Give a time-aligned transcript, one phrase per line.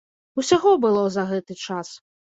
[0.43, 1.93] Усяго было за гэты час.